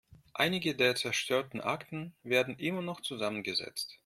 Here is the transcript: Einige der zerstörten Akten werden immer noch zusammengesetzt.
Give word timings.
Einige 0.33 0.73
der 0.73 0.95
zerstörten 0.95 1.61
Akten 1.61 2.15
werden 2.23 2.57
immer 2.57 2.81
noch 2.81 3.01
zusammengesetzt. 3.01 3.99